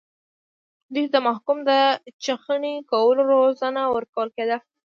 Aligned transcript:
دوی 0.93 1.05
ته 1.11 1.19
د 1.21 1.23
محکوم 1.27 1.57
د 1.69 1.71
چخڼي 2.23 2.75
کولو 2.91 3.21
روزنه 3.33 3.81
ورکول 3.95 4.27
کېده. 4.35 4.57